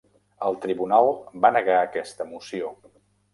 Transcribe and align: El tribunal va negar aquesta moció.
El 0.45 0.55
tribunal 0.63 1.09
va 1.43 1.51
negar 1.59 1.77
aquesta 1.83 2.29
moció. 2.33 2.73